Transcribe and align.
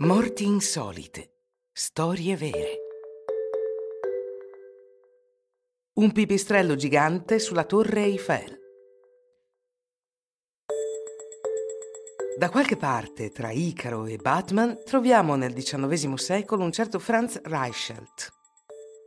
Morti 0.00 0.44
insolite. 0.44 1.32
Storie 1.72 2.36
vere. 2.36 2.76
Un 5.94 6.12
pipistrello 6.12 6.76
gigante 6.76 7.40
sulla 7.40 7.64
torre 7.64 8.02
Eiffel. 8.02 8.60
Da 12.38 12.48
qualche 12.48 12.76
parte, 12.76 13.32
tra 13.32 13.50
Icaro 13.50 14.06
e 14.06 14.18
Batman, 14.18 14.78
troviamo 14.84 15.34
nel 15.34 15.52
XIX 15.52 16.14
secolo 16.14 16.62
un 16.62 16.70
certo 16.70 17.00
Franz 17.00 17.40
Reichelt. 17.42 18.32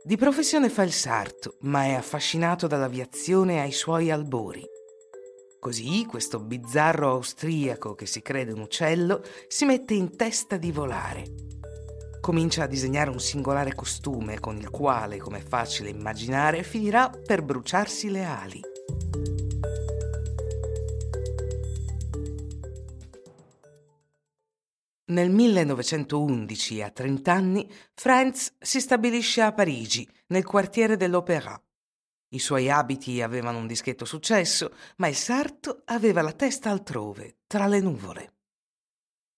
Di 0.04 0.18
professione 0.18 0.68
fa 0.68 0.82
il 0.82 0.92
sarto, 0.92 1.56
ma 1.60 1.84
è 1.84 1.94
affascinato 1.94 2.66
dall'aviazione 2.66 3.62
ai 3.62 3.72
suoi 3.72 4.10
albori. 4.10 4.62
Così 5.62 6.06
questo 6.06 6.40
bizzarro 6.40 7.10
austriaco 7.10 7.94
che 7.94 8.04
si 8.04 8.20
crede 8.20 8.50
un 8.50 8.62
uccello 8.62 9.22
si 9.46 9.64
mette 9.64 9.94
in 9.94 10.16
testa 10.16 10.56
di 10.56 10.72
volare. 10.72 11.34
Comincia 12.20 12.64
a 12.64 12.66
disegnare 12.66 13.10
un 13.10 13.20
singolare 13.20 13.72
costume 13.72 14.40
con 14.40 14.56
il 14.56 14.70
quale, 14.70 15.18
come 15.18 15.38
è 15.38 15.40
facile 15.40 15.88
immaginare, 15.88 16.64
finirà 16.64 17.10
per 17.10 17.44
bruciarsi 17.44 18.10
le 18.10 18.24
ali. 18.24 18.60
Nel 25.12 25.30
1911, 25.30 26.82
a 26.82 26.90
30 26.90 27.32
anni, 27.32 27.70
Franz 27.94 28.52
si 28.58 28.80
stabilisce 28.80 29.42
a 29.42 29.52
Parigi, 29.52 30.08
nel 30.26 30.44
quartiere 30.44 30.96
dell'Opéra. 30.96 31.56
I 32.34 32.38
suoi 32.38 32.70
abiti 32.70 33.20
avevano 33.20 33.58
un 33.58 33.66
dischetto 33.66 34.06
successo, 34.06 34.74
ma 34.96 35.06
il 35.06 35.14
sarto 35.14 35.82
aveva 35.84 36.22
la 36.22 36.32
testa 36.32 36.70
altrove, 36.70 37.40
tra 37.46 37.66
le 37.66 37.80
nuvole. 37.80 38.32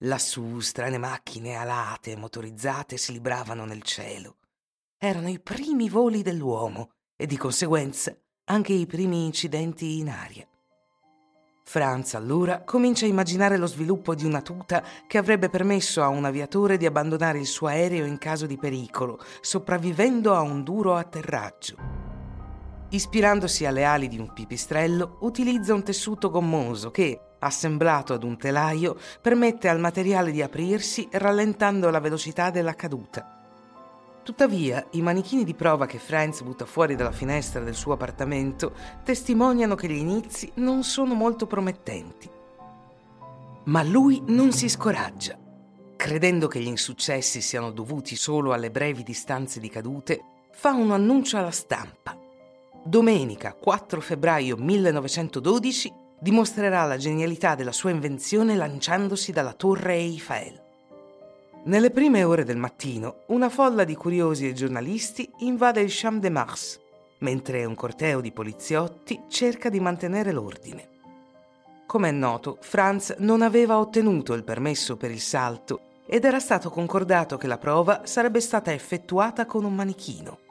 Lassù 0.05 0.61
strane 0.61 0.99
macchine 0.99 1.57
alate 1.57 2.13
e 2.13 2.17
motorizzate 2.17 2.97
si 2.97 3.11
libravano 3.11 3.65
nel 3.65 3.83
cielo. 3.83 4.37
Erano 4.97 5.29
i 5.29 5.41
primi 5.41 5.89
voli 5.89 6.23
dell'uomo 6.23 6.91
e 7.17 7.27
di 7.27 7.37
conseguenza 7.37 8.17
anche 8.45 8.73
i 8.73 8.87
primi 8.87 9.25
incidenti 9.25 9.99
in 9.99 10.11
aria. 10.11 10.47
Franz 11.65 12.15
allora 12.15 12.63
comincia 12.63 13.07
a 13.07 13.09
immaginare 13.09 13.57
lo 13.57 13.67
sviluppo 13.67 14.15
di 14.15 14.25
una 14.25 14.43
tuta 14.43 14.85
che 15.09 15.19
avrebbe 15.19 15.49
permesso 15.49 16.01
a 16.01 16.09
un 16.09 16.27
aviatore 16.27 16.77
di 16.77 16.87
abbandonare 16.87 17.41
il 17.41 17.47
suo 17.47 17.67
aereo 17.67 18.05
in 18.05 18.19
caso 18.19 18.47
di 18.47 18.57
pericolo, 18.57 19.19
sopravvivendo 19.41 20.35
a 20.35 20.43
un 20.43 20.63
duro 20.63 20.95
atterraggio. 20.95 22.04
Ispirandosi 22.95 23.67
alle 23.67 23.83
ali 23.83 24.07
di 24.07 24.19
un 24.19 24.33
pipistrello, 24.33 25.17
utilizza 25.23 25.75
un 25.75 25.83
tessuto 25.83 26.31
gommoso 26.31 26.93
che, 26.93 27.19
assemblato 27.41 28.13
ad 28.13 28.23
un 28.23 28.39
telaio, 28.39 28.97
permette 29.21 29.69
al 29.69 29.81
materiale 29.81 30.31
di 30.31 30.41
aprirsi 30.41 31.09
rallentando 31.11 31.91
la 31.91 31.99
velocità 31.99 32.51
della 32.51 32.75
caduta. 32.75 33.43
Tuttavia, 34.23 34.87
i 34.93 35.03
manichini 35.03 35.43
di 35.43 35.55
prova 35.55 35.87
che 35.87 35.99
Franz 35.99 36.43
butta 36.43 36.67
fuori 36.67 36.95
dalla 36.95 37.11
finestra 37.11 37.65
del 37.65 37.75
suo 37.75 37.95
appartamento 37.95 38.73
testimoniano 39.03 39.75
che 39.75 39.89
gli 39.89 39.99
inizi 39.99 40.53
non 40.55 40.85
sono 40.85 41.15
molto 41.15 41.49
promettenti. 41.49 42.31
Ma 43.65 43.83
lui 43.83 44.23
non 44.29 44.53
si 44.53 44.69
scoraggia. 44.69 45.37
Credendo 45.97 46.47
che 46.47 46.61
gli 46.61 46.69
insuccessi 46.69 47.41
siano 47.41 47.73
dovuti 47.73 48.15
solo 48.15 48.53
alle 48.53 48.71
brevi 48.71 49.03
distanze 49.03 49.59
di 49.59 49.69
cadute, 49.69 50.23
fa 50.53 50.71
un 50.71 50.93
annuncio 50.93 51.37
alla 51.39 51.51
stampa 51.51 52.23
domenica 52.87 53.55
4 53.55 53.99
febbraio 54.03 54.57
1912 54.59 55.91
dimostrerà 56.21 56.85
la 56.85 56.99
genialità 56.99 57.55
della 57.55 57.73
sua 57.73 57.91
invenzione 57.91 58.55
lanciandosi 58.55 59.33
dalla 59.33 59.55
torre 59.55 59.95
Eiffel. 59.95 60.63
Nelle 61.65 61.91
prime 61.91 62.25
ore 62.25 62.45
del 62.45 62.59
mattino, 62.59 63.23
una 63.29 63.49
folla 63.49 63.85
di 63.85 63.95
curiosi 63.95 64.47
e 64.47 64.53
giornalisti 64.53 65.31
invade 65.39 65.81
il 65.81 65.89
Champ 65.91 66.21
de 66.21 66.29
Mars, 66.29 66.79
mentre 67.21 67.65
un 67.65 67.75
corteo 67.75 68.21
di 68.21 68.33
poliziotti 68.33 69.23
cerca 69.29 69.71
di 69.71 69.81
mantenere 69.81 70.31
l'ordine. 70.31 70.89
Come 71.87 72.11
è 72.11 72.13
noto, 72.13 72.59
Franz 72.61 73.15
non 73.19 73.41
aveva 73.41 73.79
ottenuto 73.79 74.35
il 74.35 74.45
permesso 74.45 74.99
per 74.99 75.11
il 75.11 75.21
salto 75.21 75.81
ed 76.07 76.27
era 76.27 76.39
stato 76.39 76.69
concordato 76.69 77.39
che 77.39 77.47
la 77.47 77.57
prova 77.57 78.03
sarebbe 78.05 78.41
stata 78.41 78.75
effettuata 78.75 79.47
con 79.47 79.65
un 79.65 79.75
manichino 79.75 80.43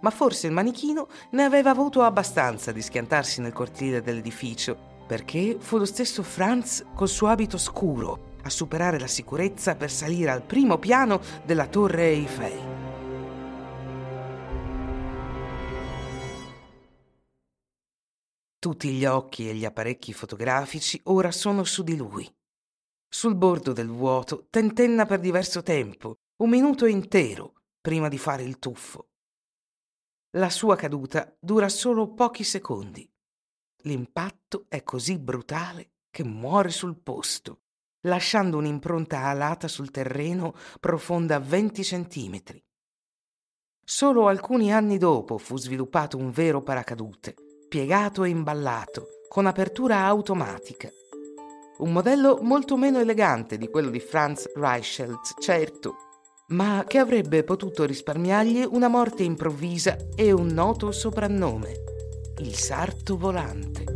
ma 0.00 0.10
forse 0.10 0.46
il 0.46 0.52
manichino 0.52 1.08
ne 1.30 1.44
aveva 1.44 1.70
avuto 1.70 2.02
abbastanza 2.02 2.72
di 2.72 2.82
schiantarsi 2.82 3.40
nel 3.40 3.52
cortile 3.52 4.02
dell'edificio, 4.02 5.04
perché 5.06 5.56
fu 5.58 5.78
lo 5.78 5.84
stesso 5.84 6.22
Franz 6.22 6.84
col 6.94 7.08
suo 7.08 7.28
abito 7.28 7.58
scuro 7.58 8.34
a 8.42 8.50
superare 8.50 8.98
la 8.98 9.06
sicurezza 9.06 9.74
per 9.74 9.90
salire 9.90 10.30
al 10.30 10.42
primo 10.42 10.78
piano 10.78 11.20
della 11.44 11.66
torre 11.66 12.08
Eiffel. 12.08 12.84
Tutti 18.58 18.90
gli 18.90 19.04
occhi 19.04 19.48
e 19.48 19.54
gli 19.54 19.64
apparecchi 19.64 20.12
fotografici 20.12 21.00
ora 21.04 21.30
sono 21.30 21.62
su 21.62 21.84
di 21.84 21.96
lui. 21.96 22.28
Sul 23.08 23.36
bordo 23.36 23.72
del 23.72 23.88
vuoto 23.88 24.46
tentenna 24.50 25.06
per 25.06 25.20
diverso 25.20 25.62
tempo, 25.62 26.16
un 26.42 26.50
minuto 26.50 26.86
intero, 26.86 27.54
prima 27.80 28.08
di 28.08 28.18
fare 28.18 28.42
il 28.42 28.58
tuffo. 28.58 29.10
La 30.30 30.50
sua 30.50 30.76
caduta 30.76 31.34
dura 31.38 31.68
solo 31.68 32.12
pochi 32.12 32.44
secondi. 32.44 33.08
L'impatto 33.82 34.66
è 34.68 34.82
così 34.82 35.18
brutale 35.18 35.92
che 36.10 36.24
muore 36.24 36.70
sul 36.70 36.96
posto, 36.96 37.60
lasciando 38.02 38.58
un'impronta 38.58 39.20
alata 39.20 39.68
sul 39.68 39.90
terreno 39.90 40.54
profonda 40.80 41.38
20 41.38 41.84
centimetri. 41.84 42.62
Solo 43.84 44.26
alcuni 44.26 44.72
anni 44.72 44.98
dopo 44.98 45.38
fu 45.38 45.56
sviluppato 45.56 46.16
un 46.16 46.30
vero 46.32 46.60
paracadute, 46.60 47.34
piegato 47.68 48.24
e 48.24 48.28
imballato, 48.28 49.06
con 49.28 49.46
apertura 49.46 50.04
automatica. 50.04 50.90
Un 51.78 51.92
modello 51.92 52.38
molto 52.42 52.76
meno 52.76 52.98
elegante 52.98 53.56
di 53.56 53.68
quello 53.68 53.90
di 53.90 54.00
Franz 54.00 54.52
Reichelt, 54.54 55.38
certo, 55.38 56.05
ma 56.48 56.84
che 56.86 56.98
avrebbe 56.98 57.42
potuto 57.42 57.84
risparmiargli 57.84 58.64
una 58.70 58.88
morte 58.88 59.24
improvvisa 59.24 59.96
e 60.14 60.30
un 60.30 60.46
noto 60.46 60.92
soprannome, 60.92 61.72
il 62.38 62.54
sarto 62.54 63.16
volante. 63.16 63.95